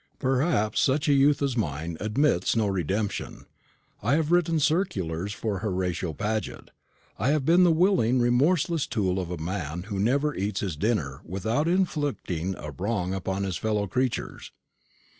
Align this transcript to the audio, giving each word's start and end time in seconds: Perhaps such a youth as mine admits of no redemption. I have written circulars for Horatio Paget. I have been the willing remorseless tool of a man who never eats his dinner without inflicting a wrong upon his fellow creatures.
Perhaps 0.17 0.79
such 0.81 1.07
a 1.07 1.13
youth 1.13 1.43
as 1.43 1.55
mine 1.55 1.95
admits 1.99 2.55
of 2.55 2.57
no 2.57 2.65
redemption. 2.69 3.45
I 4.01 4.15
have 4.15 4.31
written 4.31 4.59
circulars 4.59 5.31
for 5.31 5.59
Horatio 5.59 6.11
Paget. 6.13 6.71
I 7.19 7.29
have 7.29 7.45
been 7.45 7.63
the 7.63 7.71
willing 7.71 8.19
remorseless 8.19 8.87
tool 8.87 9.19
of 9.19 9.29
a 9.29 9.37
man 9.37 9.83
who 9.83 9.99
never 9.99 10.33
eats 10.33 10.61
his 10.61 10.75
dinner 10.75 11.21
without 11.23 11.67
inflicting 11.67 12.55
a 12.57 12.71
wrong 12.71 13.13
upon 13.13 13.43
his 13.43 13.57
fellow 13.57 13.85
creatures. 13.85 14.51